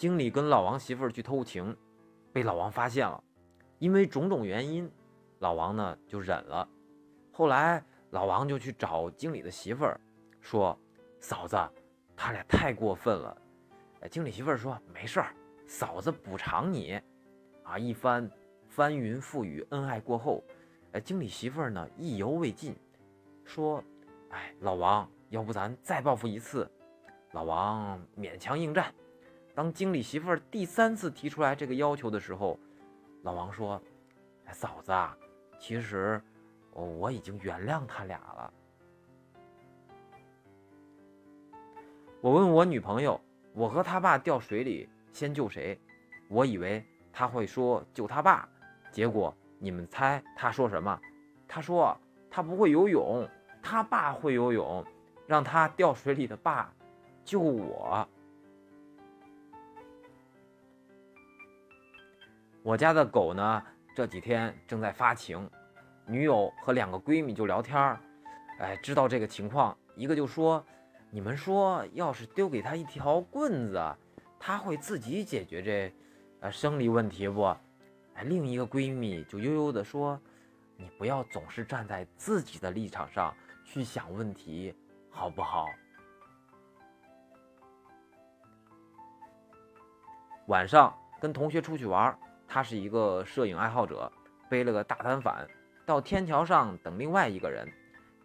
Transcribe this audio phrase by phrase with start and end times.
[0.00, 1.76] 经理跟老王媳妇儿去偷情，
[2.32, 3.22] 被老王发现了，
[3.78, 4.90] 因为种种原因，
[5.40, 6.66] 老王呢就忍了。
[7.30, 10.00] 后来老王就去找经理的媳妇儿，
[10.40, 10.74] 说
[11.20, 11.54] ：“嫂子，
[12.16, 13.36] 他俩太过分了。”，
[14.10, 15.34] 经理媳妇儿说：“没事儿，
[15.66, 16.98] 嫂子补偿你。”
[17.62, 18.26] 啊，一番
[18.70, 20.42] 翻云覆雨恩爱过后，
[20.92, 22.74] 哎，经理媳妇儿呢意犹未尽，
[23.44, 23.84] 说
[24.32, 26.66] ：“哎，老王，要不咱再报复一次？”
[27.32, 28.94] 老王勉强应战。
[29.54, 32.58] 当经理媳妇儿第三次提出来这个要求的时候，
[33.22, 33.80] 老王说：“，
[34.52, 34.92] 嫂子，
[35.58, 36.20] 其实
[36.72, 38.52] 我已经原谅他俩了。”
[42.22, 43.20] 我问我女朋友
[43.52, 45.78] ：“我和他爸掉水里，先救谁？”
[46.28, 48.48] 我以为他会说救他爸，
[48.92, 51.00] 结果你们猜他说什么？
[51.48, 51.98] 他说
[52.30, 53.28] 他不会游泳，
[53.60, 54.84] 他爸会游泳，
[55.26, 56.72] 让他掉水里的爸
[57.24, 58.08] 救我。
[62.62, 63.62] 我家的狗呢，
[63.96, 65.50] 这几天正在发情，
[66.06, 67.98] 女友和两个闺蜜就聊天儿，
[68.58, 70.62] 哎，知道这个情况，一个就说
[71.10, 73.82] ：“你们说，要是丢给他一条棍子，
[74.38, 75.90] 他会自己解决这，
[76.40, 77.44] 呃，生理问题不？”
[78.14, 80.20] 哎，另一个闺蜜就悠悠地说
[80.76, 84.74] ：“你不要总是站在自己的立场上去想问题，
[85.08, 85.64] 好不好？”
[90.48, 92.14] 晚上跟同学出去玩。
[92.52, 94.10] 他是一个摄影爱好者，
[94.48, 95.46] 背了个大单反，
[95.86, 97.64] 到天桥上等另外一个人。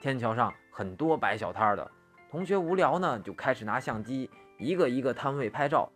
[0.00, 1.90] 天桥上很多摆小摊的，
[2.30, 5.92] 同学无聊呢，就开始拿相机一个一个摊位拍照。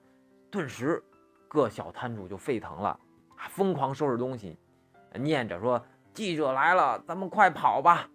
[0.50, 1.02] 顿时，
[1.48, 3.00] 各小摊主就沸腾了，
[3.48, 4.58] 疯狂收拾东西，
[5.14, 5.82] 念着说
[6.12, 8.10] ：“记者来了，咱们快跑吧！”